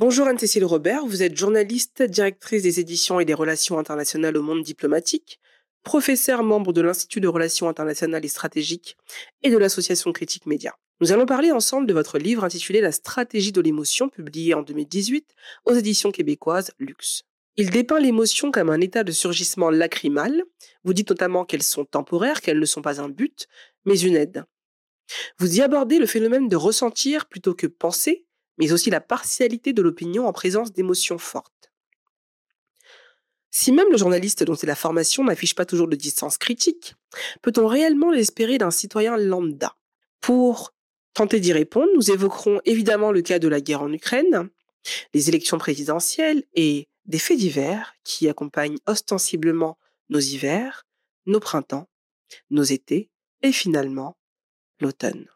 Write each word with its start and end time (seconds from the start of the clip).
Bonjour 0.00 0.28
Anne-Cécile 0.28 0.64
Robert, 0.64 1.04
vous 1.04 1.22
êtes 1.22 1.36
journaliste, 1.36 2.02
directrice 2.02 2.62
des 2.62 2.80
éditions 2.80 3.20
et 3.20 3.26
des 3.26 3.34
relations 3.34 3.78
internationales 3.78 4.38
au 4.38 4.42
monde 4.42 4.62
diplomatique, 4.62 5.40
professeur 5.82 6.42
membre 6.42 6.72
de 6.72 6.80
l'Institut 6.80 7.20
de 7.20 7.28
relations 7.28 7.68
internationales 7.68 8.24
et 8.24 8.28
stratégiques 8.28 8.96
et 9.42 9.50
de 9.50 9.58
l'Association 9.58 10.10
Critique 10.12 10.46
Média. 10.46 10.74
Nous 11.02 11.12
allons 11.12 11.26
parler 11.26 11.52
ensemble 11.52 11.86
de 11.86 11.92
votre 11.92 12.16
livre 12.16 12.44
intitulé 12.44 12.80
La 12.80 12.92
stratégie 12.92 13.52
de 13.52 13.60
l'émotion, 13.60 14.08
publié 14.08 14.54
en 14.54 14.62
2018 14.62 15.34
aux 15.66 15.74
éditions 15.74 16.12
québécoises 16.12 16.70
Luxe. 16.78 17.24
Il 17.56 17.68
dépeint 17.68 18.00
l'émotion 18.00 18.50
comme 18.50 18.70
un 18.70 18.80
état 18.80 19.04
de 19.04 19.12
surgissement 19.12 19.68
lacrymal. 19.68 20.44
Vous 20.82 20.94
dites 20.94 21.10
notamment 21.10 21.44
qu'elles 21.44 21.62
sont 21.62 21.84
temporaires, 21.84 22.40
qu'elles 22.40 22.58
ne 22.58 22.64
sont 22.64 22.80
pas 22.80 23.02
un 23.02 23.10
but, 23.10 23.48
mais 23.84 24.00
une 24.00 24.16
aide. 24.16 24.46
Vous 25.38 25.58
y 25.58 25.60
abordez 25.60 25.98
le 25.98 26.06
phénomène 26.06 26.48
de 26.48 26.56
ressentir 26.56 27.26
plutôt 27.26 27.52
que 27.52 27.66
penser, 27.66 28.24
mais 28.60 28.72
aussi 28.72 28.90
la 28.90 29.00
partialité 29.00 29.72
de 29.72 29.82
l'opinion 29.82 30.28
en 30.28 30.32
présence 30.32 30.72
d'émotions 30.72 31.18
fortes. 31.18 31.72
Si 33.50 33.72
même 33.72 33.90
le 33.90 33.96
journaliste 33.96 34.44
dont 34.44 34.54
c'est 34.54 34.66
la 34.66 34.76
formation 34.76 35.24
n'affiche 35.24 35.54
pas 35.54 35.64
toujours 35.64 35.88
de 35.88 35.96
distance 35.96 36.38
critique, 36.38 36.94
peut-on 37.42 37.66
réellement 37.66 38.10
l'espérer 38.12 38.58
d'un 38.58 38.70
citoyen 38.70 39.16
lambda? 39.16 39.76
Pour 40.20 40.72
tenter 41.14 41.40
d'y 41.40 41.52
répondre, 41.52 41.90
nous 41.94 42.10
évoquerons 42.10 42.60
évidemment 42.64 43.10
le 43.10 43.22
cas 43.22 43.38
de 43.38 43.48
la 43.48 43.60
guerre 43.60 43.82
en 43.82 43.92
Ukraine, 43.92 44.50
les 45.14 45.28
élections 45.28 45.58
présidentielles 45.58 46.44
et 46.54 46.88
des 47.06 47.18
faits 47.18 47.38
divers 47.38 47.94
qui 48.04 48.28
accompagnent 48.28 48.78
ostensiblement 48.86 49.78
nos 50.10 50.20
hivers, 50.20 50.86
nos 51.26 51.40
printemps, 51.40 51.88
nos 52.50 52.62
étés 52.62 53.10
et 53.42 53.52
finalement 53.52 54.16
l'automne. 54.80 55.26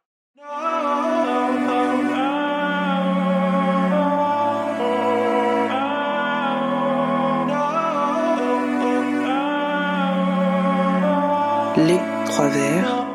Les 11.76 11.98
Trois 12.26 12.48
Vers, 12.50 13.08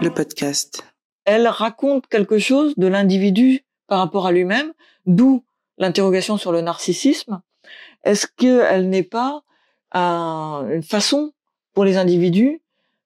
le 0.00 0.08
podcast. 0.08 0.86
Elle 1.26 1.46
raconte 1.46 2.06
quelque 2.06 2.38
chose 2.38 2.72
de 2.78 2.86
l'individu 2.86 3.66
par 3.88 3.98
rapport 3.98 4.26
à 4.26 4.32
lui-même, 4.32 4.72
d'où 5.04 5.44
l'interrogation 5.76 6.38
sur 6.38 6.50
le 6.50 6.62
narcissisme. 6.62 7.42
Est-ce 8.04 8.26
qu'elle 8.26 8.88
n'est 8.88 9.02
pas 9.02 9.42
une 9.92 10.82
façon 10.82 11.32
pour 11.74 11.84
les 11.84 11.98
individus 11.98 12.62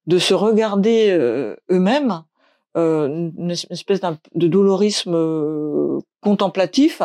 de 0.06 0.18
se 0.18 0.32
regarder 0.32 1.10
euh, 1.10 1.56
eux-mêmes, 1.68 2.22
euh, 2.76 3.08
une 3.36 3.50
espèce 3.50 4.00
de 4.34 4.46
dolorisme 4.46 5.14
euh, 5.16 5.98
contemplatif? 6.20 7.00
Mmh. 7.00 7.04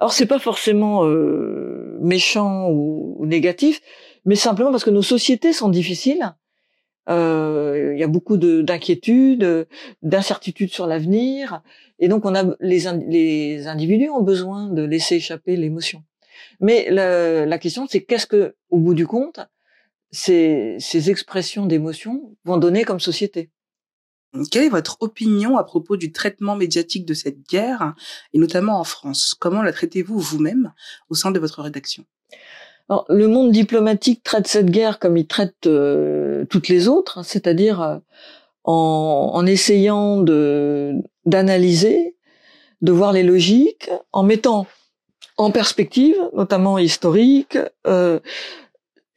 Alors 0.00 0.12
c'est 0.12 0.26
pas 0.26 0.38
forcément 0.38 1.04
méchant 2.00 2.68
ou, 2.68 3.24
négatif, 3.24 3.80
mais 4.26 4.34
simplement 4.34 4.70
parce 4.70 4.84
que 4.84 4.90
nos 4.90 5.00
sociétés 5.00 5.54
sont 5.54 5.70
difficiles 5.70 6.34
euh, 7.08 7.92
il 7.94 8.00
y 8.00 8.02
a 8.02 8.08
beaucoup 8.08 8.36
d'inquiétudes, 8.36 9.66
d'incertitudes 10.02 10.72
sur 10.72 10.86
l'avenir, 10.86 11.62
et 11.98 12.08
donc 12.08 12.24
on 12.24 12.34
a 12.34 12.44
les, 12.60 12.80
les 13.08 13.66
individus 13.66 14.10
ont 14.10 14.22
besoin 14.22 14.68
de 14.68 14.82
laisser 14.82 15.16
échapper 15.16 15.56
l'émotion. 15.56 16.04
Mais 16.60 16.88
la, 16.90 17.46
la 17.46 17.58
question, 17.58 17.86
c'est 17.88 18.02
qu'est-ce 18.04 18.26
que, 18.26 18.54
au 18.70 18.78
bout 18.78 18.94
du 18.94 19.06
compte, 19.06 19.40
ces, 20.10 20.76
ces 20.78 21.10
expressions 21.10 21.66
d'émotion 21.66 22.36
vont 22.44 22.58
donner 22.58 22.84
comme 22.84 23.00
société? 23.00 23.50
Quelle 24.50 24.64
est 24.64 24.68
votre 24.68 24.98
opinion 25.00 25.56
à 25.56 25.64
propos 25.64 25.96
du 25.96 26.12
traitement 26.12 26.54
médiatique 26.54 27.06
de 27.06 27.14
cette 27.14 27.40
guerre, 27.48 27.94
et 28.32 28.38
notamment 28.38 28.78
en 28.78 28.84
France? 28.84 29.34
Comment 29.38 29.62
la 29.62 29.72
traitez-vous 29.72 30.18
vous-même 30.18 30.72
au 31.08 31.14
sein 31.14 31.30
de 31.30 31.38
votre 31.38 31.62
rédaction? 31.62 32.04
Le 33.10 33.26
monde 33.26 33.52
diplomatique 33.52 34.22
traite 34.22 34.46
cette 34.46 34.70
guerre 34.70 34.98
comme 34.98 35.18
il 35.18 35.26
traite 35.26 35.66
euh, 35.66 36.46
toutes 36.46 36.68
les 36.68 36.88
autres, 36.88 37.18
hein, 37.18 37.22
c'est-à-dire 37.22 37.82
euh, 37.82 37.98
en, 38.64 39.44
essayant 39.46 40.18
de 40.18 40.94
d'analyser, 41.26 42.16
de 42.80 42.92
voir 42.92 43.12
les 43.12 43.22
logiques, 43.22 43.90
en 44.12 44.22
mettant 44.22 44.66
en 45.36 45.50
perspective, 45.50 46.16
notamment 46.34 46.78
historique, 46.78 47.58
euh, 47.86 48.20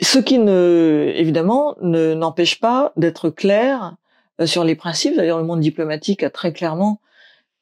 ce 0.01 0.19
qui 0.19 0.37
ne, 0.37 1.13
évidemment, 1.15 1.75
ne 1.81 2.13
n'empêche 2.13 2.59
pas 2.59 2.91
d'être 2.97 3.29
clair 3.29 3.95
sur 4.45 4.65
les 4.65 4.75
principes. 4.75 5.15
D'ailleurs, 5.15 5.37
le 5.37 5.45
monde 5.45 5.61
diplomatique 5.61 6.23
a 6.23 6.29
très 6.29 6.51
clairement 6.51 6.99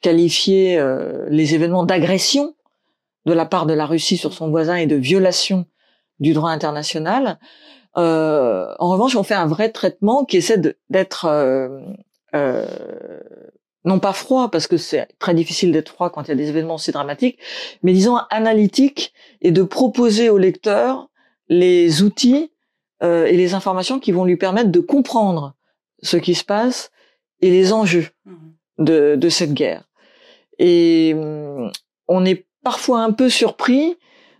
qualifié 0.02 0.82
les 1.30 1.56
événements 1.56 1.84
d'agression 1.84 2.56
de 3.26 3.34
la 3.34 3.46
part 3.46 3.66
de 3.66 3.74
la 3.74 3.86
Russie 3.86 4.18
sur 4.18 4.34
son 4.34 4.50
voisin 4.50 4.76
et 4.76 4.88
de 4.88 4.96
violation 4.96 5.66
du 6.20 6.34
droit 6.34 6.52
international. 6.52 7.40
Euh, 7.98 8.74
en 8.80 8.90
revanche, 8.90 9.16
on 9.16 9.24
fait 9.24 9.36
un 9.36 9.48
vrai 9.48 9.72
traitement 9.72 10.26
qui 10.26 10.38
essaie 10.38 10.62
d'être 10.90 11.26
euh, 11.26 11.80
euh, 12.36 12.66
non 13.86 14.00
pas 14.00 14.14
froid 14.14 14.52
parce 14.52 14.68
que 14.68 14.78
c'est 14.78 15.08
très 15.20 15.34
difficile 15.34 15.72
d'être 15.72 15.90
froid 15.90 16.10
quand 16.10 16.24
il 16.24 16.30
y 16.30 16.32
a 16.32 16.36
des 16.36 16.50
événements 16.50 16.76
aussi 16.76 16.92
dramatiques, 16.92 17.40
mais 17.82 17.94
disons 17.94 18.18
analytique 18.30 19.14
et 19.42 19.52
de 19.52 19.64
proposer 19.64 20.30
au 20.30 20.38
lecteur 20.38 21.10
les 21.48 22.04
outils 22.04 22.52
euh, 23.02 23.26
et 23.26 23.36
les 23.36 23.54
informations 23.54 24.00
qui 24.00 24.12
vont 24.12 24.26
lui 24.26 24.38
permettre 24.38 24.70
de 24.70 24.80
comprendre 24.80 25.56
ce 26.04 26.18
qui 26.18 26.36
se 26.36 26.44
passe 26.44 26.92
et 27.42 27.50
les 27.50 27.74
enjeux 27.74 28.08
mmh. 28.26 28.36
de, 28.80 29.16
de 29.16 29.30
cette 29.30 29.54
guerre. 29.54 29.86
Et 30.60 31.14
hum, 31.16 31.72
on 32.08 32.26
est 32.26 32.46
parfois 32.64 33.02
un 33.02 33.12
peu 33.12 33.30
surpris 33.30 33.96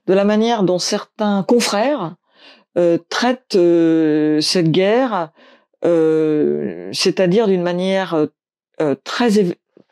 de 0.10 0.16
la 0.16 0.24
manière 0.24 0.64
dont 0.64 0.80
certains 0.80 1.44
confrères 1.44 2.16
euh, 2.78 2.98
traite 3.10 3.56
euh, 3.56 4.42
cette 4.42 4.72
guerre, 4.72 5.30
euh, 5.86 6.90
c'est-à-dire 6.92 7.48
d'une 7.48 7.62
manière 7.62 8.28
très 9.04 9.30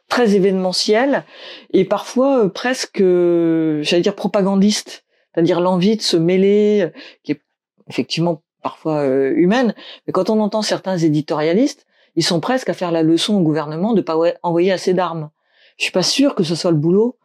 très 0.08 0.36
événementielle 0.36 1.24
et 1.72 1.84
parfois 1.84 2.52
presque, 2.52 3.00
j'allais 3.00 4.02
dire 4.02 4.16
propagandiste, 4.16 5.06
c'est-à-dire 5.34 5.60
l'envie 5.60 5.98
de 5.98 6.02
se 6.02 6.18
mêler, 6.18 6.90
qui 7.24 7.34
est 7.34 7.42
effectivement 7.88 8.42
parfois 8.64 9.06
humaine, 9.06 9.76
mais 10.08 10.14
quand 10.14 10.30
on 10.30 10.40
entend 10.40 10.62
certains 10.62 10.98
éditorialistes, 10.98 11.86
ils 12.16 12.24
sont 12.24 12.40
presque 12.40 12.70
à 12.70 12.74
faire 12.74 12.92
la 12.92 13.04
leçon 13.04 13.36
au 13.36 13.42
gouvernement 13.42 13.94
de 13.94 14.02
pas 14.02 14.18
envoyer 14.42 14.72
assez 14.72 14.94
d'armes. 14.94 15.30
Je 15.78 15.84
suis 15.84 15.92
pas 15.92 16.02
sûr 16.02 16.34
que 16.34 16.44
ce 16.44 16.56
soit 16.56 16.72
le 16.72 16.78
boulot 16.78 17.18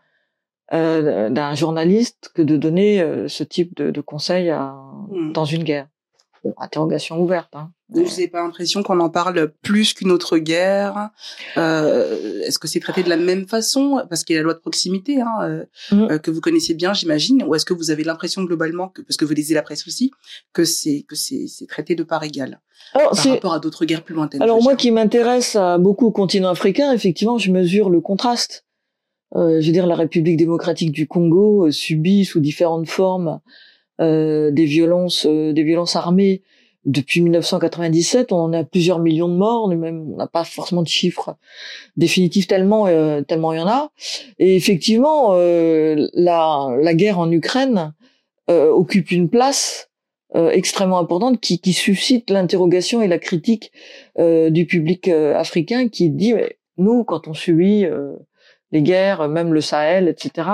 euh, 0.72 1.28
d'un 1.28 1.54
journaliste 1.54 2.30
que 2.34 2.40
de 2.40 2.56
donner 2.56 3.02
euh, 3.02 3.28
ce 3.28 3.44
type 3.44 3.76
de, 3.76 3.90
de 3.90 4.00
conseils 4.00 4.48
à, 4.48 4.74
hmm. 5.10 5.32
dans 5.32 5.44
une 5.44 5.64
guerre. 5.64 5.86
Bon, 6.42 6.54
interrogation 6.56 7.20
ouverte. 7.20 7.50
Hein. 7.52 7.70
Vous 7.90 8.00
n'avez 8.00 8.26
pas 8.26 8.42
l'impression 8.42 8.82
qu'on 8.82 8.98
en 9.00 9.10
parle 9.10 9.52
plus 9.62 9.92
qu'une 9.92 10.10
autre 10.10 10.38
guerre 10.38 11.10
euh, 11.58 12.40
Est-ce 12.40 12.58
que 12.58 12.66
c'est 12.68 12.80
traité 12.80 13.02
de 13.02 13.10
la 13.10 13.18
même 13.18 13.46
façon? 13.46 14.02
Parce 14.08 14.24
qu'il 14.24 14.34
y 14.34 14.38
a 14.38 14.40
la 14.40 14.44
loi 14.44 14.54
de 14.54 14.60
proximité 14.60 15.20
hein, 15.20 15.64
hmm. 15.90 16.18
que 16.18 16.30
vous 16.30 16.40
connaissez 16.40 16.72
bien, 16.72 16.94
j'imagine. 16.94 17.44
Ou 17.44 17.54
est-ce 17.54 17.66
que 17.66 17.74
vous 17.74 17.90
avez 17.90 18.02
l'impression 18.02 18.42
globalement, 18.42 18.88
que, 18.88 19.02
parce 19.02 19.18
que 19.18 19.26
vous 19.26 19.34
lisez 19.34 19.54
la 19.54 19.62
presse 19.62 19.86
aussi, 19.86 20.10
que 20.54 20.64
c'est 20.64 21.04
que 21.06 21.14
c'est 21.14 21.66
traité 21.68 21.94
de 21.94 22.02
part 22.02 22.24
égale 22.24 22.60
alors, 22.94 23.12
par 23.12 23.24
rapport 23.26 23.52
à 23.52 23.60
d'autres 23.60 23.84
guerres 23.84 24.02
plus 24.02 24.14
lointaines 24.14 24.42
Alors 24.42 24.62
moi 24.62 24.74
qui 24.74 24.90
m'intéresse 24.90 25.54
à 25.54 25.76
beaucoup 25.76 26.06
au 26.06 26.12
continent 26.12 26.48
africain, 26.48 26.92
effectivement, 26.92 27.36
je 27.36 27.52
mesure 27.52 27.90
le 27.90 28.00
contraste 28.00 28.64
euh, 29.36 29.60
je 29.60 29.66
veux 29.66 29.72
dire, 29.72 29.86
la 29.86 29.94
République 29.94 30.36
démocratique 30.36 30.92
du 30.92 31.06
Congo 31.06 31.66
euh, 31.66 31.70
subit 31.70 32.24
sous 32.24 32.40
différentes 32.40 32.88
formes 32.88 33.40
euh, 34.00 34.50
des 34.50 34.64
violences, 34.64 35.26
des 35.26 35.62
violences 35.62 35.96
armées 35.96 36.42
depuis 36.84 37.20
1997. 37.20 38.32
On 38.32 38.36
en 38.36 38.52
a 38.52 38.64
plusieurs 38.64 38.98
millions 38.98 39.28
de 39.28 39.36
morts, 39.36 39.70
on 39.70 40.16
n'a 40.16 40.26
pas 40.26 40.44
forcément 40.44 40.82
de 40.82 40.88
chiffres 40.88 41.36
définitifs 41.96 42.48
tellement 42.48 42.86
tellement 43.22 43.52
il 43.52 43.58
y 43.58 43.62
en 43.62 43.68
a. 43.68 43.92
Et 44.40 44.56
effectivement, 44.56 45.34
la, 45.36 46.68
la 46.80 46.94
guerre 46.94 47.20
en 47.20 47.30
Ukraine 47.30 47.94
occupe 48.48 49.12
une 49.12 49.28
place 49.28 49.90
extrêmement 50.34 50.98
importante 50.98 51.38
qui, 51.40 51.60
qui 51.60 51.72
suscite 51.72 52.30
l'interrogation 52.30 53.00
et 53.00 53.06
la 53.06 53.20
critique 53.20 53.70
du 54.18 54.66
public 54.66 55.06
africain 55.06 55.88
qui 55.88 56.10
dit 56.10 56.32
mais 56.34 56.58
nous 56.78 57.04
quand 57.04 57.28
on 57.28 57.34
subit 57.34 57.86
les 58.72 58.82
guerres, 58.82 59.28
même 59.28 59.52
le 59.52 59.60
Sahel, 59.60 60.08
etc. 60.08 60.48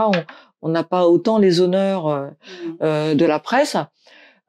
On 0.61 0.69
n'a 0.69 0.85
pas 0.85 1.07
autant 1.07 1.39
les 1.39 1.61
honneurs 1.61 2.09
euh, 2.09 2.27
mmh. 2.27 2.77
euh, 2.83 3.15
de 3.15 3.25
la 3.25 3.39
presse. 3.39 3.77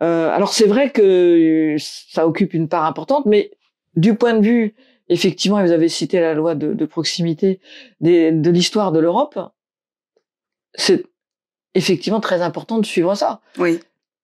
Euh, 0.02 0.30
alors 0.32 0.54
c'est 0.54 0.66
vrai 0.66 0.92
que 0.92 1.76
ça 1.80 2.28
occupe 2.28 2.54
une 2.54 2.68
part 2.68 2.86
importante, 2.86 3.26
mais 3.26 3.52
du 3.96 4.16
point 4.16 4.34
de 4.34 4.46
vue, 4.46 4.76
effectivement, 5.08 5.62
vous 5.64 5.72
avez 5.72 5.90
cité 5.90 6.20
la 6.20 6.34
loi 6.34 6.56
de, 6.56 6.86
proximité 6.86 7.60
de 8.02 8.50
l'histoire 8.50 8.92
de 8.92 9.00
l'Europe, 9.00 9.40
c'est 10.74 11.06
effectivement 11.76 12.20
très 12.20 12.42
important 12.42 12.80
de 12.80 12.86
suivre 12.86 13.16
ça. 13.16 13.42
Oui. 13.58 13.80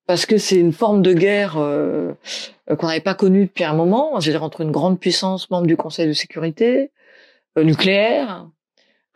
Parce 0.08 0.26
que 0.26 0.38
c'est 0.38 0.58
une 0.58 0.72
forme 0.72 1.02
de 1.02 1.14
guerre 1.14 1.54
qu'on 2.78 2.88
n'avait 2.88 3.00
pas 3.02 3.16
connue 3.16 3.48
depuis 3.48 3.64
un 3.64 3.74
moment, 3.74 4.20
c'est-à-dire 4.22 4.44
entre 4.44 4.62
une 4.62 4.72
grande 4.72 5.00
puissance 5.00 5.50
membre 5.50 5.66
du 5.66 5.76
Conseil 5.76 6.08
de 6.08 6.14
sécurité 6.14 6.92
nucléaire, 7.58 8.48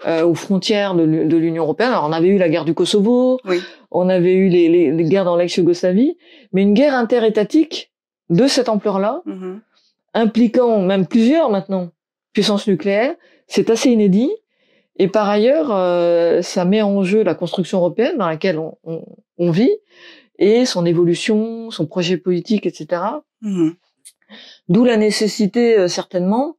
euh, 0.08 0.24
aux 0.26 0.34
frontières 0.36 0.96
de, 0.96 1.04
l'U- 1.04 1.26
de 1.26 1.38
l'Union 1.38 1.64
européenne. 1.64 1.90
Alors, 1.92 2.06
on 2.08 2.12
avait 2.12 2.28
eu 2.30 2.38
la 2.38 2.50
guerre 2.50 2.66
du 2.66 2.74
Kosovo, 2.74 3.40
Oui. 3.46 3.60
on 3.92 4.08
avait 4.10 4.34
eu 4.34 4.50
les, 4.50 4.70
les- 4.70 4.92
les 4.92 5.04
guerres 5.04 5.26
dans 5.26 5.36
l'ex-Yougoslavie, 5.36 6.18
mais 6.54 6.62
une 6.64 6.74
guerre 6.74 6.96
interétatique 6.96 7.92
de 8.30 8.48
cette 8.48 8.70
ampleur-là, 8.70 9.22
Mhm. 9.26 9.62
impliquant 10.14 10.82
même 10.82 11.06
plusieurs 11.08 11.50
maintenant 11.50 11.90
puissances 12.34 12.68
nucléaires, 12.68 13.16
c'est 13.48 13.70
assez 13.70 13.90
inédit. 13.90 14.32
Et 14.98 15.08
par 15.08 15.30
ailleurs, 15.30 15.70
euh, 15.72 16.42
ça 16.42 16.66
met 16.66 16.82
en 16.82 17.04
jeu 17.04 17.24
la 17.24 17.34
construction 17.36 17.78
européenne 17.80 18.18
dans 18.18 18.28
laquelle 18.28 18.60
on, 18.60 18.78
on- 18.84 19.06
on 19.38 19.52
vit 19.52 19.72
et 20.38 20.66
son 20.66 20.86
évolution, 20.86 21.72
son 21.72 21.86
projet 21.86 22.18
politique, 22.18 22.66
etc. 22.66 23.02
Mhm. 23.42 23.74
D'où 24.70 24.84
la 24.86 24.98
nécessité 24.98 25.78
euh, 25.78 25.88
certainement 25.88 26.56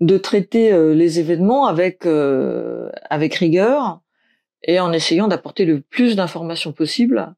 de 0.00 0.16
traiter 0.16 0.72
euh, 0.72 0.94
les 0.94 1.18
événements 1.18 1.66
avec 1.66 2.06
euh, 2.06 2.90
avec 3.08 3.34
rigueur 3.34 4.00
et 4.62 4.80
en 4.80 4.92
essayant 4.92 5.28
d'apporter 5.28 5.64
le 5.64 5.80
plus 5.80 6.16
d'informations 6.16 6.72
possible 6.72 7.34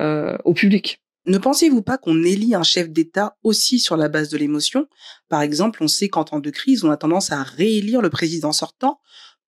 euh, 0.00 0.36
au 0.44 0.54
public. 0.54 1.00
Ne 1.26 1.38
pensez-vous 1.38 1.82
pas 1.82 1.96
qu'on 1.96 2.22
élit 2.22 2.54
un 2.54 2.62
chef 2.62 2.90
d'État 2.90 3.36
aussi 3.42 3.78
sur 3.78 3.96
la 3.96 4.08
base 4.08 4.28
de 4.28 4.36
l'émotion? 4.36 4.86
Par 5.28 5.40
exemple, 5.40 5.82
on 5.82 5.88
sait 5.88 6.08
qu'en 6.08 6.24
temps 6.24 6.40
de 6.40 6.50
crise, 6.50 6.84
on 6.84 6.90
a 6.90 6.98
tendance 6.98 7.32
à 7.32 7.42
réélire 7.42 8.02
le 8.02 8.10
président 8.10 8.52
sortant 8.52 9.00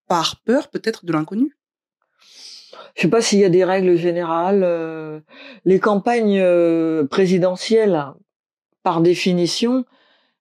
par 0.09 0.41
peur 0.41 0.69
peut-être 0.69 1.05
de 1.05 1.13
l'inconnu. 1.13 1.59
Je 2.95 3.03
sais 3.03 3.09
pas 3.09 3.21
s'il 3.21 3.41
y 3.41 3.45
a 3.45 3.51
des 3.51 3.65
règles 3.65 3.97
générales. 3.97 5.23
les 5.67 5.81
campagnes 5.81 6.43
présidentielles, 7.09 8.07
par 8.83 9.03
définition, 9.03 9.85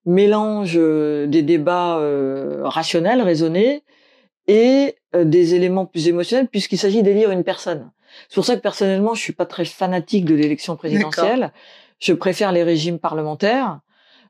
mélangent 0.06 0.78
euh, 0.78 1.28
des 1.28 1.42
débats 1.42 1.98
euh, 1.98 2.62
rationnels, 2.64 3.22
raisonnés, 3.22 3.84
et 4.48 4.96
euh, 5.16 5.24
des 5.24 5.56
éléments 5.56 5.86
plus 5.86 6.08
émotionnels, 6.08 6.48
puisqu'il 6.48 6.78
s'agit 6.78 7.04
d'élire 7.04 7.32
une 7.32 7.44
personne. 7.44 7.92
C'est 8.30 8.36
pour 8.36 8.46
ça 8.46 8.56
que 8.56 8.62
personnellement, 8.62 9.14
je 9.14 9.22
suis 9.22 9.34
pas 9.34 9.46
très 9.46 9.66
fanatique 9.66 10.26
de 10.26 10.36
l'élection 10.36 10.76
présidentielle. 10.76 11.52
Je 12.00 12.14
préfère 12.14 12.52
les 12.52 12.64
régimes 12.64 13.00
parlementaires 13.00 13.80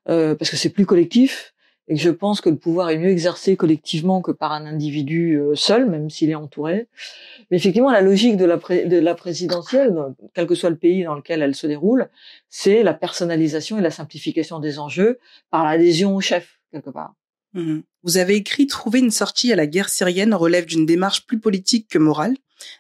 euh, 0.10 0.36
parce 0.36 0.50
que 0.50 0.57
c'est 0.57 0.69
plus 0.69 0.86
collectif 0.86 1.54
et 1.87 1.95
je 1.97 2.09
pense 2.09 2.41
que 2.41 2.49
le 2.49 2.55
pouvoir 2.55 2.89
est 2.89 2.97
mieux 2.97 3.09
exercé 3.09 3.55
collectivement 3.55 4.21
que 4.21 4.31
par 4.31 4.51
un 4.51 4.65
individu 4.65 5.35
euh, 5.35 5.55
seul, 5.55 5.87
même 5.87 6.09
s'il 6.09 6.31
est 6.31 6.35
entouré. 6.35 6.87
Mais 7.51 7.57
effectivement, 7.57 7.91
la 7.91 8.01
logique 8.01 8.37
de 8.37 8.45
la, 8.45 8.57
pré- 8.57 8.85
de 8.85 8.97
la 8.97 9.13
présidentielle, 9.13 9.95
quel 10.33 10.47
que 10.47 10.55
soit 10.55 10.71
le 10.71 10.77
pays 10.77 11.03
dans 11.03 11.13
lequel 11.13 11.41
elle 11.43 11.53
se 11.53 11.67
déroule, 11.67 12.09
c'est 12.49 12.81
la 12.81 12.93
personnalisation 12.93 13.77
et 13.77 13.81
la 13.81 13.91
simplification 13.91 14.59
des 14.59 14.79
enjeux 14.79 15.19
par 15.51 15.63
l'adhésion 15.63 16.15
au 16.15 16.21
chef, 16.21 16.59
quelque 16.71 16.89
part. 16.89 17.13
Mhm. 17.53 17.83
Vous 18.03 18.17
avez 18.17 18.35
écrit 18.35 18.67
Trouver 18.67 18.99
une 18.99 19.11
sortie 19.11 19.53
à 19.53 19.55
la 19.55 19.67
guerre 19.67 19.89
syrienne 19.89 20.33
relève 20.33 20.65
d'une 20.65 20.85
démarche 20.85 21.25
plus 21.25 21.39
politique 21.39 21.88
que 21.89 21.99
morale, 21.99 22.35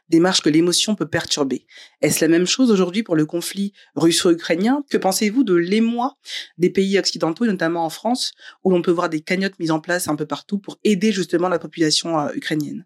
démarche 0.09 0.41
que 0.41 0.49
l'émotion 0.49 0.95
peut 0.95 1.07
perturber. 1.07 1.65
Est-ce 2.01 2.23
la 2.23 2.29
même 2.29 2.47
chose 2.47 2.71
aujourd'hui 2.71 3.03
pour 3.03 3.15
le 3.15 3.25
conflit 3.25 3.73
russo-ukrainien? 3.95 4.83
Que 4.89 4.97
pensez-vous 4.97 5.43
de 5.43 5.55
l'émoi 5.55 6.15
des 6.57 6.69
pays 6.69 6.97
occidentaux, 6.99 7.45
et 7.45 7.47
notamment 7.47 7.85
en 7.85 7.89
France, 7.89 8.33
où 8.63 8.71
l'on 8.71 8.81
peut 8.81 8.91
voir 8.91 9.09
des 9.09 9.21
cagnottes 9.21 9.59
mises 9.59 9.71
en 9.71 9.79
place 9.79 10.07
un 10.07 10.15
peu 10.15 10.25
partout 10.25 10.59
pour 10.59 10.77
aider 10.83 11.11
justement 11.11 11.49
la 11.49 11.59
population 11.59 12.19
euh, 12.19 12.29
ukrainienne? 12.33 12.85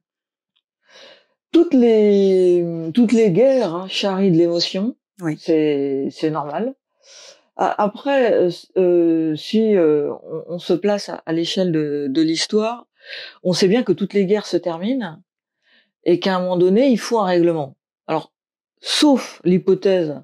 Toutes 1.51 1.73
les, 1.73 2.63
toutes 2.93 3.11
les 3.11 3.31
guerres 3.31 3.73
hein, 3.73 3.87
charrient 3.89 4.31
de 4.31 4.37
l'émotion. 4.37 4.95
Oui. 5.21 5.37
C'est, 5.39 6.29
normal. 6.31 6.75
Après, 7.57 8.33
euh, 8.33 8.49
euh, 8.77 9.35
si 9.35 9.75
euh, 9.75 10.13
on, 10.23 10.55
on 10.55 10.59
se 10.59 10.73
place 10.73 11.09
à, 11.09 11.23
à 11.25 11.33
l'échelle 11.33 11.71
de, 11.71 12.07
de 12.09 12.21
l'histoire, 12.21 12.87
on 13.43 13.51
sait 13.51 13.67
bien 13.67 13.83
que 13.83 13.91
toutes 13.91 14.13
les 14.13 14.25
guerres 14.25 14.45
se 14.45 14.57
terminent 14.57 15.21
et 16.03 16.19
qu'à 16.19 16.35
un 16.35 16.39
moment 16.41 16.57
donné, 16.57 16.87
il 16.89 16.99
faut 16.99 17.19
un 17.19 17.25
règlement. 17.25 17.75
Alors, 18.07 18.31
sauf 18.81 19.41
l'hypothèse 19.43 20.21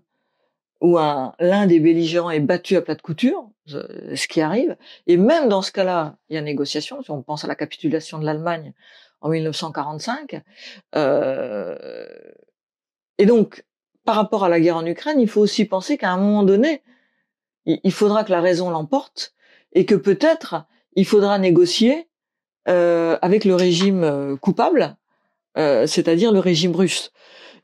où 0.81 0.97
un- 0.99 1.33
l'un 1.39 1.67
des 1.67 1.79
belligérants 1.79 2.29
est 2.31 2.39
battu 2.39 2.75
à 2.75 2.81
plat 2.81 2.95
de 2.95 3.01
couture, 3.01 3.49
ce 3.65 4.27
qui 4.27 4.41
arrive, 4.41 4.75
et 5.07 5.17
même 5.17 5.49
dans 5.49 5.61
ce 5.61 5.71
cas-là, 5.71 6.17
il 6.29 6.35
y 6.35 6.37
a 6.37 6.41
négociation. 6.41 7.01
Si 7.01 7.11
on 7.11 7.23
pense 7.23 7.43
à 7.43 7.47
la 7.47 7.55
capitulation 7.55 8.19
de 8.19 8.25
l'Allemagne 8.25 8.73
en 9.21 9.29
1945, 9.29 10.41
euh, 10.95 11.75
et 13.17 13.25
donc 13.25 13.65
par 14.03 14.15
rapport 14.15 14.43
à 14.43 14.49
la 14.49 14.59
guerre 14.59 14.77
en 14.77 14.85
Ukraine, 14.85 15.19
il 15.19 15.27
faut 15.27 15.41
aussi 15.41 15.65
penser 15.65 15.97
qu'à 15.97 16.11
un 16.11 16.17
moment 16.17 16.43
donné, 16.43 16.83
il 17.65 17.79
il 17.83 17.91
faudra 17.91 18.23
que 18.23 18.31
la 18.31 18.41
raison 18.41 18.69
l'emporte 18.69 19.33
et 19.73 19.85
que 19.85 19.95
peut-être 19.95 20.65
il 20.95 21.05
faudra 21.05 21.39
négocier 21.39 22.07
euh, 22.67 23.17
avec 23.21 23.45
le 23.45 23.55
régime 23.55 24.03
euh, 24.03 24.35
coupable, 24.37 24.95
euh, 25.57 25.87
c'est-à-dire 25.87 26.31
le 26.31 26.39
régime 26.39 26.75
russe. 26.75 27.11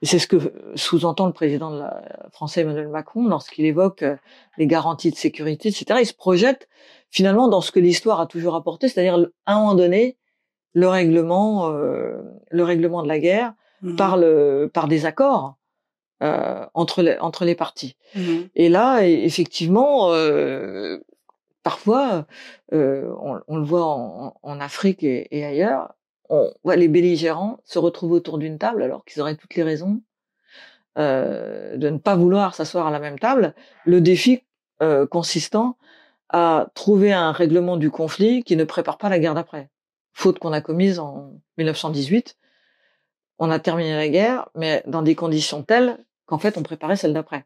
Et 0.02 0.08
c'est 0.08 0.18
ce 0.20 0.28
que 0.28 0.54
sous-entend 0.76 1.28
le 1.28 1.34
président 1.34 1.72
de 1.72 1.80
la, 1.80 2.02
français 2.32 2.62
Emmanuel 2.62 2.88
Macron 2.88 3.28
lorsqu'il 3.28 3.66
évoque 3.66 4.02
euh, 4.04 4.16
les 4.58 4.66
garanties 4.68 5.12
de 5.12 5.16
sécurité, 5.16 5.70
etc. 5.70 6.00
Il 6.02 6.06
se 6.08 6.14
projette 6.14 6.68
finalement 7.10 7.48
dans 7.48 7.62
ce 7.62 7.72
que 7.72 7.80
l'histoire 7.80 8.20
a 8.20 8.26
toujours 8.26 8.56
apporté, 8.56 8.88
c'est-à-dire 8.88 9.28
à 9.46 9.54
un 9.54 9.60
moment 9.60 9.76
donné 9.76 10.18
le 10.74 10.88
règlement, 10.88 11.70
euh, 11.70 12.22
le 12.50 12.64
règlement 12.64 13.04
de 13.04 13.08
la 13.08 13.20
guerre 13.20 13.54
Mhm. 13.84 13.96
par 13.96 14.16
le 14.16 14.70
par 14.72 14.88
des 14.88 15.08
accords 15.08 15.56
euh, 16.22 16.66
entre 16.76 17.02
les 17.02 17.18
entre 17.18 17.46
les 17.46 17.56
parties. 17.56 17.96
Mhm. 18.16 18.48
Et 18.54 18.70
là, 18.70 19.02
e- 19.02 19.06
effectivement, 19.26 20.14
euh, 20.14 21.00
parfois, 21.64 22.26
euh, 22.74 23.12
on, 23.20 23.40
on 23.48 23.58
le 23.58 23.64
voit 23.64 23.86
en, 23.86 24.36
en 24.44 24.60
Afrique 24.60 25.04
et, 25.04 25.28
et 25.32 25.44
ailleurs, 25.44 25.94
les 26.76 26.88
belligérants 26.88 27.60
se 27.66 27.80
retrouver 27.80 28.16
autour 28.16 28.38
d'une 28.38 28.58
table 28.58 28.84
alors 28.84 29.04
qu'ils 29.06 29.22
auraient 29.22 29.36
toutes 29.36 29.56
les 29.56 29.64
raisons 29.64 30.02
euh, 30.98 31.78
de 31.78 31.90
ne 31.90 31.98
pas 31.98 32.16
vouloir 32.16 32.54
s'asseoir 32.54 32.88
à 32.88 32.92
la 32.92 33.00
même 33.00 33.20
table. 33.20 33.56
Le 33.86 34.02
défi 34.02 34.44
euh, 34.82 35.06
consistant 35.08 35.78
à 36.30 36.68
trouver 36.76 37.14
un 37.14 37.32
règlement 37.32 37.78
du 37.78 37.92
conflit 37.92 38.44
qui 38.44 38.56
ne 38.56 38.64
prépare 38.64 38.98
pas 38.98 39.10
la 39.10 39.20
guerre 39.20 39.36
d'après. 39.36 39.70
Faute 40.14 40.40
qu'on 40.40 40.54
a 40.54 40.62
commise 40.62 41.00
en 41.00 41.34
1918. 41.58 42.38
On 43.40 43.50
a 43.50 43.60
terminé 43.60 43.94
la 43.94 44.10
guerre, 44.10 44.50
mais 44.56 44.84
dans 44.86 45.02
des 45.02 45.16
conditions 45.16 45.64
telles 45.64 45.98
qu'en 46.26 46.38
fait 46.38 46.58
on 46.58 46.64
préparait 46.64 46.96
celle 46.96 47.14
d'après. 47.14 47.46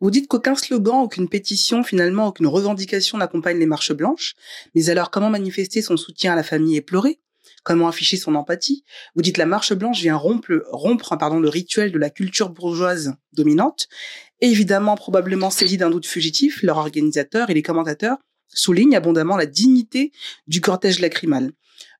Vous 0.00 0.10
dites 0.10 0.28
qu'aucun 0.28 0.54
slogan, 0.54 1.02
aucune 1.02 1.28
pétition, 1.28 1.82
finalement 1.82 2.28
aucune 2.28 2.46
revendication 2.46 3.18
n'accompagne 3.18 3.58
les 3.58 3.66
marches 3.66 3.92
blanches. 3.92 4.34
Mais 4.74 4.90
alors, 4.90 5.10
comment 5.10 5.30
manifester 5.30 5.82
son 5.82 5.96
soutien 5.96 6.32
à 6.32 6.36
la 6.36 6.42
famille 6.42 6.76
éplorée? 6.76 7.20
Comment 7.68 7.88
afficher 7.88 8.16
son 8.16 8.34
empathie 8.34 8.82
Vous 9.14 9.20
dites 9.20 9.36
la 9.36 9.44
marche 9.44 9.74
blanche 9.74 10.00
vient 10.00 10.16
rompre, 10.16 10.64
rompre 10.72 11.18
pardon, 11.18 11.38
le 11.38 11.50
rituel 11.50 11.92
de 11.92 11.98
la 11.98 12.08
culture 12.08 12.48
bourgeoise 12.48 13.12
dominante. 13.34 13.88
Et 14.40 14.46
évidemment, 14.46 14.96
probablement 14.96 15.50
saisis 15.50 15.76
d'un 15.76 15.90
doute 15.90 16.06
fugitif, 16.06 16.62
leur 16.62 16.78
organisateur 16.78 17.50
et 17.50 17.54
les 17.54 17.60
commentateurs 17.60 18.16
soulignent 18.48 18.96
abondamment 18.96 19.36
la 19.36 19.44
dignité 19.44 20.12
du 20.46 20.62
cortège 20.62 20.98
lacrymal. 20.98 21.50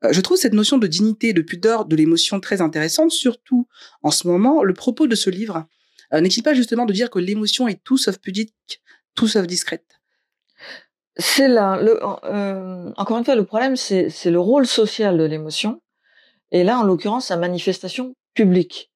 Euh, 0.04 0.08
Je 0.10 0.22
trouve 0.22 0.38
cette 0.38 0.54
notion 0.54 0.78
de 0.78 0.86
dignité 0.86 1.34
de 1.34 1.42
pudeur 1.42 1.84
de 1.84 1.96
l'émotion 1.96 2.40
très 2.40 2.62
intéressante, 2.62 3.10
surtout 3.10 3.68
en 4.02 4.10
ce 4.10 4.26
moment. 4.26 4.62
Le 4.62 4.72
propos 4.72 5.06
de 5.06 5.14
ce 5.14 5.28
livre 5.28 5.66
euh, 6.14 6.22
n'est-il 6.22 6.42
pas 6.42 6.54
justement 6.54 6.86
de 6.86 6.94
dire 6.94 7.10
que 7.10 7.18
l'émotion 7.18 7.68
est 7.68 7.84
tout 7.84 7.98
sauf 7.98 8.16
pudique, 8.16 8.80
tout 9.14 9.28
sauf 9.28 9.46
discrète? 9.46 9.97
C'est 11.18 11.48
là, 11.48 11.80
le, 11.80 11.98
euh, 12.24 12.92
encore 12.96 13.18
une 13.18 13.24
fois, 13.24 13.34
le 13.34 13.44
problème, 13.44 13.76
c'est 13.76 14.10
le 14.26 14.40
rôle 14.40 14.66
social 14.66 15.18
de 15.18 15.24
l'émotion. 15.24 15.80
Et 16.52 16.64
là, 16.64 16.78
en 16.78 16.84
l'occurrence, 16.84 17.26
sa 17.26 17.36
manifestation 17.36 18.14
publique. 18.34 18.92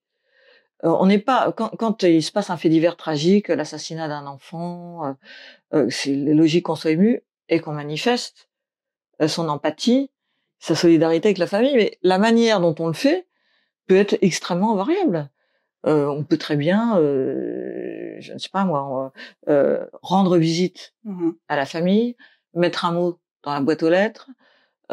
Euh, 0.84 0.88
on 0.88 1.06
n'est 1.06 1.18
pas 1.18 1.52
quand, 1.52 1.70
quand 1.70 2.02
il 2.02 2.22
se 2.22 2.32
passe 2.32 2.50
un 2.50 2.56
fait 2.56 2.68
divers 2.68 2.96
tragique, 2.96 3.48
l'assassinat 3.48 4.08
d'un 4.08 4.26
enfant, 4.26 5.06
euh, 5.06 5.12
euh, 5.74 5.86
c'est 5.90 6.14
logique 6.14 6.66
qu'on 6.66 6.74
soit 6.74 6.92
ému 6.92 7.22
et 7.48 7.60
qu'on 7.60 7.72
manifeste 7.72 8.48
son 9.28 9.48
empathie, 9.48 10.10
sa 10.58 10.74
solidarité 10.74 11.28
avec 11.28 11.38
la 11.38 11.46
famille. 11.46 11.74
Mais 11.76 11.98
la 12.02 12.18
manière 12.18 12.60
dont 12.60 12.74
on 12.78 12.88
le 12.88 12.92
fait 12.92 13.28
peut 13.86 13.96
être 13.96 14.16
extrêmement 14.20 14.74
variable. 14.74 15.30
On 15.84 16.24
peut 16.24 16.38
très 16.38 16.56
bien, 16.56 16.96
je 18.22 18.32
ne 18.32 18.38
sais 18.38 18.48
pas 18.50 18.64
moi, 18.64 19.12
euh, 19.48 19.84
rendre 20.02 20.38
visite 20.38 20.94
Mhm. 21.04 21.34
à 21.48 21.56
la 21.56 21.66
famille, 21.66 22.16
mettre 22.54 22.84
un 22.84 22.92
mot 22.92 23.18
dans 23.42 23.52
la 23.54 23.60
boîte 23.60 23.82
aux 23.82 23.90
lettres. 23.90 24.28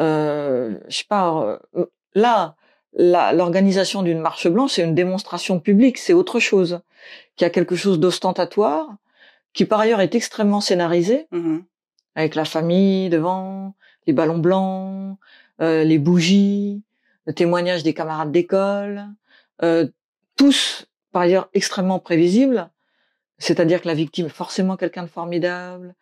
Euh, 0.00 0.78
je 0.88 0.96
sais 0.98 1.04
pas. 1.08 1.58
euh, 1.76 1.86
là, 2.14 2.56
l'organisation 2.94 4.02
d'une 4.02 4.18
marche 4.20 4.48
blanche, 4.48 4.72
c'est 4.72 4.82
une 4.84 4.94
démonstration 4.94 5.60
publique, 5.60 5.98
c'est 5.98 6.12
autre 6.12 6.40
chose. 6.40 6.80
Qui 7.36 7.44
a 7.44 7.50
quelque 7.50 7.76
chose 7.76 7.98
d'ostentatoire, 8.00 8.88
qui 9.52 9.64
par 9.64 9.80
ailleurs 9.80 10.00
est 10.00 10.14
extrêmement 10.14 10.60
scénarisé, 10.60 11.26
Mhm. 11.30 11.64
avec 12.14 12.34
la 12.34 12.44
famille 12.44 13.08
devant, 13.08 13.74
les 14.06 14.12
ballons 14.12 14.38
blancs, 14.38 15.16
euh, 15.60 15.84
les 15.84 15.98
bougies, 15.98 16.82
le 17.26 17.32
témoignage 17.34 17.82
des 17.82 17.94
camarades 17.94 18.32
d'école, 18.32 19.06
euh, 19.62 19.86
tous 20.36 20.86
par 21.12 21.22
ailleurs 21.22 21.48
extrêmement 21.54 21.98
prévisibles. 21.98 22.70
C'est-à-dire 23.40 23.80
que 23.82 23.88
la 23.88 23.94
victime 23.94 24.26
est 24.26 24.28
forcément 24.28 24.76
quelqu'un 24.76 25.02
de 25.02 25.08
formidable, 25.08 25.94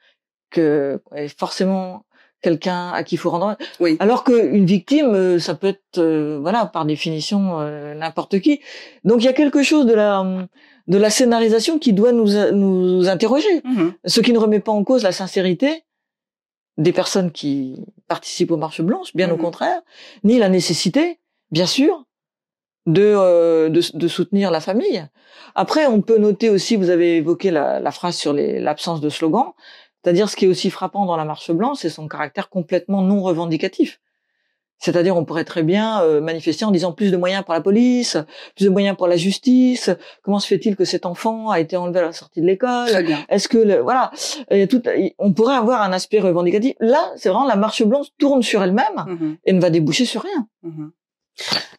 que 0.50 1.00
est 1.14 1.28
forcément 1.28 2.04
quelqu'un 2.42 2.90
à 2.90 3.02
qui 3.04 3.14
il 3.16 3.18
faut 3.18 3.30
rendre. 3.30 3.56
Oui. 3.80 3.96
Alors 4.00 4.22
qu'une 4.24 4.64
victime, 4.66 5.12
euh, 5.14 5.38
ça 5.38 5.54
peut 5.54 5.68
être, 5.68 5.98
euh, 5.98 6.38
voilà, 6.40 6.66
par 6.66 6.84
définition, 6.84 7.60
euh, 7.60 7.94
n'importe 7.94 8.38
qui. 8.40 8.60
Donc 9.04 9.22
il 9.22 9.24
y 9.24 9.28
a 9.28 9.32
quelque 9.32 9.62
chose 9.62 9.86
de 9.86 9.94
la 9.94 10.46
de 10.86 10.96
la 10.96 11.10
scénarisation 11.10 11.78
qui 11.78 11.92
doit 11.92 12.12
nous 12.12 12.28
nous 12.52 13.08
interroger. 13.08 13.60
Mhm. 13.64 13.92
Ce 14.04 14.20
qui 14.20 14.32
ne 14.32 14.38
remet 14.38 14.60
pas 14.60 14.72
en 14.72 14.84
cause 14.84 15.02
la 15.02 15.12
sincérité 15.12 15.84
des 16.78 16.92
personnes 16.92 17.30
qui 17.32 17.76
participent 18.06 18.52
aux 18.52 18.56
marches 18.56 18.80
blanches, 18.82 19.14
bien 19.14 19.28
au 19.30 19.36
Mhm. 19.36 19.42
contraire, 19.42 19.80
ni 20.24 20.38
la 20.38 20.48
nécessité, 20.48 21.18
bien 21.50 21.66
sûr, 21.66 22.04
de, 22.88 23.02
euh, 23.04 23.68
de, 23.68 23.80
de 23.94 24.08
soutenir 24.08 24.50
la 24.50 24.60
famille. 24.60 25.06
Après, 25.54 25.86
on 25.86 26.00
peut 26.00 26.18
noter 26.18 26.50
aussi, 26.50 26.74
vous 26.76 26.90
avez 26.90 27.16
évoqué 27.18 27.50
la, 27.50 27.78
la 27.80 27.90
phrase 27.90 28.16
sur 28.16 28.32
l'absence 28.32 29.00
de 29.00 29.08
slogan, 29.08 29.46
c'est-à-dire 30.02 30.28
ce 30.28 30.36
qui 30.36 30.44
est 30.46 30.48
aussi 30.48 30.70
frappant 30.70 31.04
dans 31.06 31.16
la 31.16 31.24
marche 31.24 31.50
blanche, 31.52 31.78
c'est 31.80 31.90
son 31.90 32.08
caractère 32.08 32.48
complètement 32.48 33.02
non 33.02 33.22
revendicatif. 33.22 34.00
C'est-à-dire, 34.80 35.16
on 35.16 35.24
pourrait 35.24 35.44
très 35.44 35.64
bien 35.64 36.02
euh, 36.02 36.20
manifester 36.20 36.64
en 36.64 36.70
disant 36.70 36.92
plus 36.92 37.10
de 37.10 37.16
moyens 37.16 37.42
pour 37.44 37.52
la 37.52 37.60
police, 37.60 38.16
plus 38.54 38.66
de 38.66 38.70
moyens 38.70 38.96
pour 38.96 39.08
la 39.08 39.16
justice. 39.16 39.90
Comment 40.22 40.38
se 40.38 40.46
fait-il 40.46 40.76
que 40.76 40.84
cet 40.84 41.04
enfant 41.04 41.50
a 41.50 41.58
été 41.58 41.76
enlevé 41.76 41.98
à 41.98 42.02
la 42.02 42.12
sortie 42.12 42.40
de 42.40 42.46
l'école 42.46 42.88
est-ce 43.28 43.48
que 43.48 43.58
le, 43.58 43.78
voilà, 43.80 44.12
a 44.52 44.66
tout, 44.68 44.80
on 45.18 45.32
pourrait 45.32 45.56
avoir 45.56 45.82
un 45.82 45.92
aspect 45.92 46.20
revendicatif. 46.20 46.74
Là, 46.78 47.10
c'est 47.16 47.28
vraiment 47.28 47.46
la 47.46 47.56
marche 47.56 47.82
blanche 47.82 48.06
tourne 48.18 48.42
sur 48.44 48.62
elle-même 48.62 49.04
Mhm. 49.08 49.36
et 49.46 49.52
ne 49.52 49.60
va 49.60 49.70
déboucher 49.70 50.04
sur 50.04 50.22
rien. 50.22 50.46
Mhm. 50.62 50.92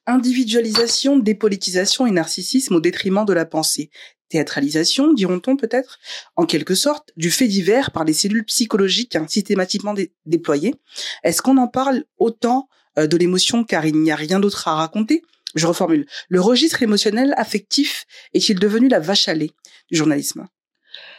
Individualisation, 0.06 1.20
dépolitisation 1.20 2.08
et 2.08 2.12
narcissisme 2.12 2.76
au 2.76 2.80
détriment 2.80 3.26
de 3.26 3.34
la 3.34 3.46
pensée. 3.46 3.90
Théâtralisation, 4.30 5.14
diront-on 5.14 5.58
peut-être, 5.58 5.98
en 6.36 6.46
quelque 6.46 6.76
sorte, 6.76 7.12
du 7.18 7.32
fait 7.32 7.48
divers 7.48 7.92
par 7.92 8.04
les 8.04 8.14
cellules 8.14 8.46
psychologiques 8.46 9.16
hein, 9.16 9.26
systématiquement 9.28 9.94
dé- 9.94 10.14
déployées. 10.26 10.76
Est-ce 11.24 11.42
qu'on 11.42 11.58
en 11.58 11.68
parle 11.68 12.04
autant 12.18 12.70
euh, 12.98 13.08
de 13.08 13.18
l'émotion 13.18 13.64
car 13.64 13.86
il 13.86 13.96
n'y 13.96 14.12
a 14.12 14.16
rien 14.16 14.40
d'autre 14.40 14.68
à 14.68 14.76
raconter? 14.76 15.24
Je 15.56 15.66
reformule. 15.66 16.06
Le 16.28 16.42
registre 16.42 16.84
émotionnel 16.84 17.34
affectif 17.38 18.06
est-il 18.34 18.60
devenu 18.60 18.88
la 18.88 19.00
vache 19.00 19.28
à 19.28 19.34
lait 19.34 19.50
du 19.90 19.98
journalisme? 19.98 20.48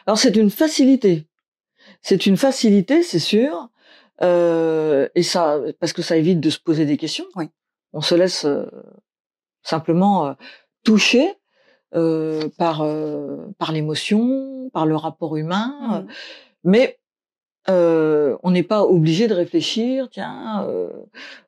Alors 0.06 0.18
c'est 0.18 0.36
une 0.36 0.50
facilité. 0.50 1.26
C'est 2.02 2.26
une 2.26 2.36
facilité, 2.36 3.02
c'est 3.02 3.18
sûr. 3.18 3.70
Euh, 4.22 5.08
et 5.16 5.24
ça, 5.24 5.60
parce 5.80 5.92
que 5.92 6.02
ça 6.02 6.16
évite 6.16 6.38
de 6.38 6.50
se 6.50 6.60
poser 6.60 6.86
des 6.86 6.96
questions. 6.96 7.26
Oui. 7.34 7.46
On 7.92 8.00
se 8.00 8.14
laisse 8.14 8.44
euh, 8.44 8.66
simplement 9.62 10.26
euh, 10.26 10.32
toucher 10.84 11.34
euh, 11.94 12.48
par 12.56 12.82
euh, 12.82 13.46
par 13.58 13.72
l'émotion, 13.72 14.70
par 14.72 14.86
le 14.86 14.96
rapport 14.96 15.36
humain. 15.36 16.02
Mhm. 16.02 16.06
Mais 16.64 17.00
euh, 17.68 18.36
on 18.42 18.52
n'est 18.52 18.62
pas 18.62 18.84
obligé 18.84 19.28
de 19.28 19.34
réfléchir, 19.34 20.08
tiens, 20.10 20.64
euh, 20.66 20.88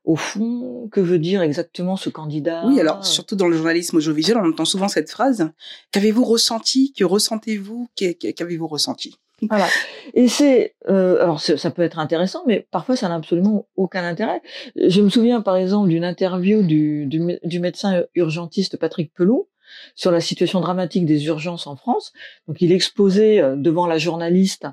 au 0.05 0.17
fond, 0.17 0.89
que 0.93 1.01
veut 1.01 1.19
dire 1.19 1.41
exactement 1.43 1.97
ce 1.97 2.11
candidat 2.11 2.65
Oui, 2.67 2.79
alors 2.79 3.05
surtout 3.05 3.35
dans 3.35 3.49
le 3.49 3.57
journalisme 3.57 3.97
audiovisuel, 3.97 4.37
on 4.37 4.49
entend 4.49 4.67
souvent 4.67 4.89
cette 4.89 5.11
phrase. 5.11 5.51
Qu'avez-vous 5.91 6.25
ressenti 6.25 6.93
Que 6.93 7.05
ressentez-vous 7.05 7.89
Qu'avez-vous 7.97 8.67
ressenti? 8.67 9.17
Voilà. 9.49 9.67
Et 10.15 10.29
c'est, 10.29 10.75
euh, 10.89 11.21
alors 11.23 11.41
ça 11.41 11.71
peut 11.71 11.83
être 11.83 11.99
intéressant, 11.99 12.45
mais 12.47 12.67
parfois 12.71 12.97
ça 12.97 13.09
n'a 13.09 13.17
absolument 13.17 13.67
aucun 13.77 14.05
intérêt. 14.05 14.41
Je 14.77 15.01
me 15.01 15.09
souviens 15.09 15.41
par 15.41 15.57
exemple 15.57 15.89
d'une 15.89 16.05
interview 16.05 16.63
du, 16.63 17.07
du, 17.07 17.21
mé- 17.21 17.41
du 17.43 17.59
médecin 17.59 18.05
urgentiste 18.15 18.77
Patrick 18.77 19.13
Pelou 19.15 19.49
sur 19.95 20.11
la 20.11 20.21
situation 20.21 20.61
dramatique 20.61 21.07
des 21.07 21.27
urgences 21.27 21.67
en 21.67 21.77
France. 21.77 22.13
Donc 22.47 22.61
il 22.61 22.73
exposait 22.73 23.41
euh, 23.41 23.57
devant 23.57 23.87
la 23.87 23.99
journaliste 23.99 24.67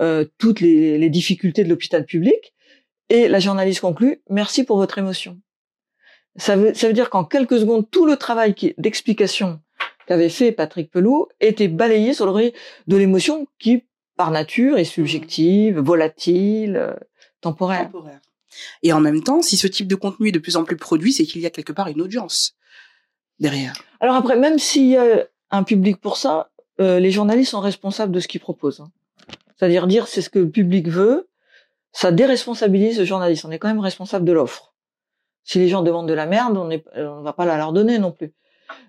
euh, 0.00 0.24
toutes 0.38 0.60
les, 0.60 1.10
difficultés 1.10 1.64
de 1.64 1.68
l'hôpital 1.68 2.04
public, 2.04 2.54
et 3.08 3.28
la 3.28 3.40
journaliste 3.40 3.80
conclut 3.80 4.22
"Merci 4.28 4.64
pour 4.64 4.76
votre 4.76 4.98
émotion". 4.98 5.38
Ça 6.36 6.56
veut, 6.56 6.74
ça 6.74 6.86
veut 6.86 6.92
dire 6.92 7.10
qu'en 7.10 7.24
quelques 7.24 7.58
secondes, 7.58 7.90
tout 7.90 8.06
le 8.06 8.16
travail 8.16 8.54
d'explication 8.78 9.60
qu'avait 10.06 10.28
fait 10.28 10.52
Patrick 10.52 10.90
Pelou 10.90 11.26
était 11.40 11.68
balayé 11.68 12.14
sur 12.14 12.26
le 12.26 12.52
de 12.86 12.96
l'émotion 12.96 13.46
qui, 13.58 13.84
par 14.20 14.30
nature, 14.30 14.76
est 14.76 14.84
subjective, 14.84 15.78
volatile, 15.78 16.76
euh, 16.76 16.92
temporaire. 17.40 17.86
temporaire. 17.90 18.20
Et 18.82 18.92
en 18.92 19.00
même 19.00 19.22
temps, 19.22 19.40
si 19.40 19.56
ce 19.56 19.66
type 19.66 19.88
de 19.88 19.94
contenu 19.94 20.28
est 20.28 20.32
de 20.32 20.38
plus 20.38 20.56
en 20.56 20.64
plus 20.64 20.76
produit, 20.76 21.10
c'est 21.14 21.24
qu'il 21.24 21.40
y 21.40 21.46
a 21.46 21.50
quelque 21.50 21.72
part 21.72 21.88
une 21.88 22.02
audience 22.02 22.54
derrière. 23.38 23.72
Alors 23.98 24.16
après, 24.16 24.36
même 24.36 24.58
s'il 24.58 24.88
y 24.88 24.98
a 24.98 25.26
un 25.50 25.62
public 25.62 25.96
pour 26.02 26.18
ça, 26.18 26.50
euh, 26.82 27.00
les 27.00 27.10
journalistes 27.10 27.52
sont 27.52 27.60
responsables 27.60 28.12
de 28.12 28.20
ce 28.20 28.28
qu'ils 28.28 28.42
proposent. 28.42 28.80
hein. 28.80 28.90
C'est-à-dire 29.56 29.86
dire 29.86 30.06
c'est 30.06 30.20
ce 30.20 30.28
que 30.28 30.38
le 30.38 30.50
public 30.50 30.88
veut, 30.88 31.30
ça 31.92 32.12
déresponsabilise 32.12 32.98
le 32.98 33.06
journaliste. 33.06 33.46
On 33.46 33.50
est 33.50 33.58
quand 33.58 33.68
même 33.68 33.80
responsable 33.80 34.26
de 34.26 34.32
l'offre. 34.32 34.74
Si 35.44 35.58
les 35.58 35.68
gens 35.68 35.82
demandent 35.82 36.08
de 36.08 36.12
la 36.12 36.26
merde, 36.26 36.58
on 36.58 36.66
ne 36.66 36.76
on 36.96 37.22
va 37.22 37.32
pas 37.32 37.46
la 37.46 37.56
leur 37.56 37.72
donner 37.72 37.98
non 37.98 38.12
plus. 38.12 38.34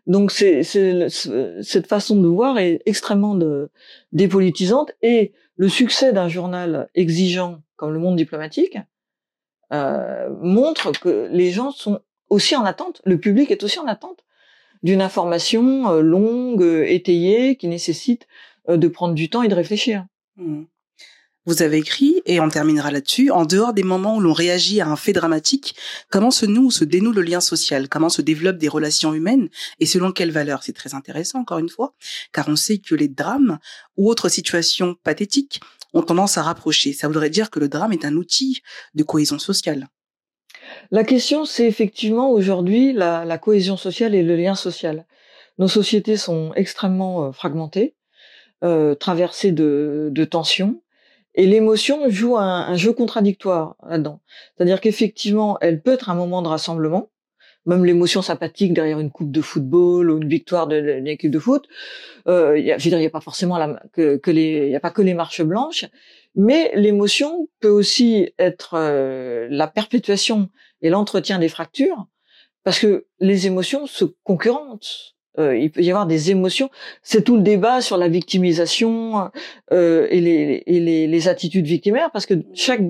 Donc 0.08 0.32
c'est 0.32 0.64
cette 0.64 1.88
façon 1.88 2.16
de 2.16 2.28
voir 2.28 2.58
est 2.58 2.82
extrêmement 2.86 3.38
dépolitisante 4.12 4.92
et 5.02 5.34
le 5.56 5.70
succès 5.70 6.14
d'un 6.14 6.28
journal 6.28 6.90
exigeant 6.96 7.62
comme 7.76 7.94
Le 7.94 8.00
Monde 8.00 8.16
diplomatique 8.16 8.78
euh, 9.74 10.30
montre 10.42 10.92
que 10.92 11.30
les 11.32 11.52
gens 11.52 11.72
sont 11.72 12.02
aussi 12.30 12.56
en 12.56 12.66
attente, 12.66 13.02
le 13.06 13.20
public 13.20 13.52
est 13.52 13.64
aussi 13.64 13.80
en 13.80 13.88
attente 13.88 14.24
d'une 14.84 15.02
information 15.02 15.90
euh, 15.90 16.02
longue, 16.02 16.64
étayée, 16.88 17.56
qui 17.56 17.68
nécessite 17.68 18.28
euh, 18.70 18.78
de 18.78 18.88
prendre 18.88 19.14
du 19.14 19.30
temps 19.30 19.44
et 19.44 19.48
de 19.48 19.56
réfléchir. 19.56 20.06
Hmm. 20.38 20.64
Vous 21.48 21.64
avez 21.64 21.80
écrit, 21.80 22.22
et 22.28 22.40
on 22.40 22.50
terminera 22.50 22.92
là-dessus, 22.92 23.32
en 23.32 23.46
dehors 23.46 23.74
des 23.74 23.82
moments 23.82 24.18
où 24.18 24.20
l'on 24.20 24.32
réagit 24.32 24.80
à 24.80 24.88
un 24.88 24.96
fait 24.96 25.12
dramatique, 25.12 25.76
comment 26.12 26.30
se 26.30 26.46
noue 26.46 26.66
ou 26.66 26.72
se 26.72 26.84
dénoue 26.84 27.12
le 27.12 27.24
lien 27.24 27.42
social, 27.42 27.90
comment 27.90 28.10
se 28.10 28.22
développent 28.22 28.60
des 28.60 28.68
relations 28.68 29.12
humaines, 29.16 29.50
et 29.80 29.88
selon 29.88 30.12
quelles 30.12 30.30
valeurs. 30.30 30.62
C'est 30.62 30.74
très 30.74 30.94
intéressant, 30.94 31.40
encore 31.40 31.58
une 31.58 31.70
fois, 31.70 31.96
car 32.32 32.48
on 32.48 32.56
sait 32.56 32.78
que 32.78 32.94
les 32.94 33.08
drames 33.08 33.58
ou 33.98 34.08
autres 34.08 34.30
situations 34.30 34.96
pathétiques 35.04 35.62
ont 35.94 36.04
tendance 36.04 36.38
à 36.38 36.44
rapprocher. 36.44 36.94
Ça 36.94 37.08
voudrait 37.08 37.32
dire 37.32 37.50
que 37.50 37.60
le 37.60 37.70
drame 37.70 37.92
est 37.92 38.06
un 38.06 38.18
outil 38.18 38.62
de 38.94 39.02
cohésion 39.02 39.40
sociale. 39.40 39.88
La 40.92 41.04
question, 41.04 41.46
c'est 41.46 41.66
effectivement 41.66 42.30
aujourd'hui 42.30 42.94
la, 42.94 43.38
cohésion 43.40 43.78
sociale 43.78 44.14
et 44.14 44.22
le 44.22 44.36
lien 44.36 44.54
social. 44.54 45.08
Nos 45.58 45.68
sociétés 45.68 46.18
sont 46.18 46.54
extrêmement 46.54 47.26
euh, 47.26 47.32
fragmentées, 47.32 47.96
euh, 48.64 48.94
traversées 48.94 49.52
de 49.52 50.28
tensions, 50.30 50.82
et 51.36 51.46
l'émotion 51.46 52.10
joue 52.10 52.38
un, 52.38 52.76
jeu 52.76 52.94
contradictoire 52.94 53.76
là-dedans. 53.88 54.22
C'est-à-dire 54.56 54.82
qu'effectivement, 54.82 55.58
elle 55.62 55.82
peut 55.82 55.94
être 55.94 56.10
un 56.10 56.16
moment 56.16 56.42
de 56.42 56.48
rassemblement, 56.48 57.10
même 57.66 57.86
l'émotion 57.86 58.22
sympathique 58.22 58.74
derrière 58.74 59.00
une 59.00 59.12
coupe 59.12 59.32
de 59.32 59.42
football 59.42 60.12
ou 60.12 60.18
une 60.18 60.28
victoire 60.28 60.68
d'une 60.68 61.08
équipe 61.08 61.32
de 61.32 61.40
foot. 61.40 61.68
Euh, 62.28 62.56
je 62.56 62.90
il 62.90 62.98
n'y 62.98 63.06
a 63.06 63.10
pas 63.10 63.22
forcément 63.22 63.58
que 63.94 64.32
les 64.32 65.14
marches 65.14 65.44
blanches, 65.44 65.86
mais 66.36 66.72
l'émotion 66.76 67.48
peut 67.60 67.70
aussi 67.70 68.34
être 68.40 68.76
euh, 68.76 69.48
la 69.50 69.68
perpétuation 69.68 70.50
et 70.82 70.90
l'entretien 70.90 71.40
des 71.40 71.50
fractures, 71.50 72.08
parce 72.64 72.80
que 72.80 73.08
les 73.20 73.48
émotions 73.48 73.86
se 73.86 74.06
concurrentent. 74.24 75.16
Euh, 75.40 75.58
il 75.58 75.72
peut 75.72 75.82
y 75.82 75.90
avoir 75.90 76.08
des 76.08 76.30
émotions. 76.30 76.70
C'est 77.04 77.24
tout 77.24 77.38
le 77.38 77.42
débat 77.42 77.82
sur 77.82 77.98
la 77.98 78.10
victimisation 78.10 79.32
euh, 79.72 80.08
et, 80.10 80.20
les, 80.20 80.64
et 80.66 80.80
les, 80.80 81.08
les 81.08 81.28
attitudes 81.28 81.66
victimaires, 81.66 82.12
parce 82.12 82.26
que 82.26 82.34
chaque 82.54 82.82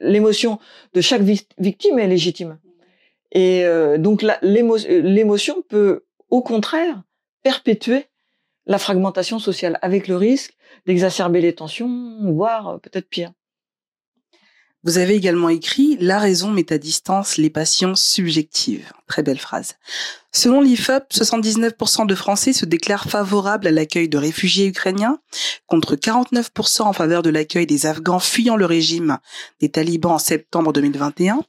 l'émotion 0.00 0.58
de 0.94 1.00
chaque 1.00 1.22
vi- 1.22 1.46
victime 1.58 1.98
est 1.98 2.06
légitime. 2.06 2.58
Et 3.32 3.64
euh, 3.64 3.98
donc 3.98 4.24
l'émotion 4.42 5.62
peut, 5.68 6.04
au 6.30 6.42
contraire, 6.42 7.02
perpétuer 7.42 8.06
la 8.66 8.78
fragmentation 8.78 9.38
sociale, 9.38 9.78
avec 9.82 10.08
le 10.08 10.16
risque 10.16 10.54
d'exacerber 10.86 11.40
les 11.40 11.54
tensions, 11.54 12.16
voire 12.32 12.68
euh, 12.68 12.78
peut-être 12.78 13.08
pire. 13.08 13.32
Vous 14.84 14.98
avez 14.98 15.14
également 15.14 15.48
écrit 15.48 15.96
La 16.00 16.18
raison 16.18 16.50
met 16.50 16.72
à 16.72 16.78
distance 16.78 17.36
les 17.36 17.50
passions 17.50 17.94
subjectives. 17.94 18.92
Très 19.06 19.22
belle 19.22 19.38
phrase. 19.38 19.76
Selon 20.32 20.60
l'IFOP, 20.60 21.04
79% 21.12 22.06
de 22.06 22.14
Français 22.16 22.52
se 22.52 22.64
déclarent 22.64 23.08
favorables 23.08 23.68
à 23.68 23.70
l'accueil 23.70 24.08
de 24.08 24.18
réfugiés 24.18 24.66
ukrainiens, 24.66 25.20
contre 25.66 25.94
49% 25.94 26.82
en 26.82 26.92
faveur 26.92 27.22
de 27.22 27.30
l'accueil 27.30 27.66
des 27.66 27.86
Afghans 27.86 28.18
fuyant 28.18 28.56
le 28.56 28.66
régime 28.66 29.18
des 29.60 29.68
talibans 29.68 30.14
en 30.14 30.18
septembre 30.18 30.72
2021, 30.72 31.42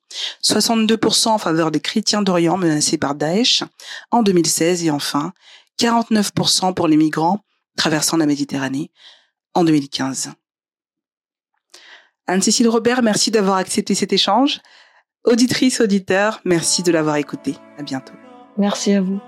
62% 0.43 1.29
en 1.29 1.37
faveur 1.39 1.71
des 1.71 1.79
chrétiens 1.79 2.21
d'Orient 2.21 2.57
menacés 2.57 2.99
par 2.99 3.15
Daesh 3.15 3.63
en 4.11 4.21
2016 4.21 4.83
et 4.83 4.91
enfin 4.91 5.33
49% 5.79 6.75
pour 6.75 6.87
les 6.87 6.97
migrants 6.97 7.39
traversant 7.77 8.17
la 8.17 8.27
Méditerranée 8.27 8.91
en 9.55 9.63
2015. 9.63 10.33
Anne-Cécile 12.27 12.69
Robert, 12.69 13.03
merci 13.03 13.31
d'avoir 13.31 13.57
accepté 13.57 13.95
cet 13.95 14.13
échange. 14.13 14.61
Auditrice, 15.25 15.81
auditeur, 15.81 16.41
merci 16.45 16.83
de 16.83 16.91
l'avoir 16.91 17.17
écouté. 17.17 17.55
À 17.77 17.83
bientôt. 17.83 18.13
Merci 18.57 18.93
à 18.93 19.01
vous. 19.01 19.19